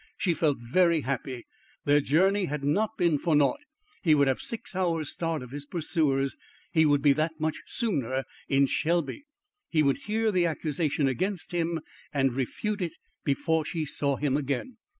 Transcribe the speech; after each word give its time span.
She 0.17 0.33
felt 0.33 0.57
very 0.57 1.01
happy. 1.01 1.45
Their 1.85 2.01
journey 2.01 2.45
had 2.45 2.63
not 2.63 2.97
been 2.97 3.19
for 3.19 3.35
naught. 3.35 3.59
He 4.01 4.15
would 4.15 4.27
have 4.27 4.41
six 4.41 4.75
hours' 4.75 5.11
start 5.11 5.43
of 5.43 5.51
his 5.51 5.67
pursuers; 5.67 6.37
he 6.71 6.87
would 6.87 7.03
be 7.03 7.13
that 7.13 7.33
much 7.39 7.61
sooner 7.67 8.23
in 8.49 8.65
Shelby; 8.65 9.25
he 9.69 9.83
would 9.83 9.97
hear 9.99 10.31
the 10.31 10.47
accusation 10.47 11.07
against 11.07 11.51
him 11.51 11.81
and 12.11 12.33
refute 12.33 12.81
it 12.81 12.93
before 13.23 13.63
she 13.63 13.85
saw 13.85 14.15
him 14.15 14.35
again. 14.35 14.77